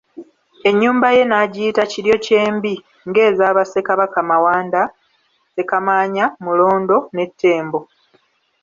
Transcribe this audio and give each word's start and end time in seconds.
Ennyumba 0.69 1.07
ye 1.15 1.23
n'agiyita 1.27 1.83
Kiryokyembi 1.91 2.73
ng'eza 3.07 3.45
Bassekabaka 3.57 4.19
Mawanda, 4.29 4.81
Ssekamaanya, 5.45 6.25
Mulondo 6.43 6.97
ne 7.15 7.25
Ttembo. 7.29 7.79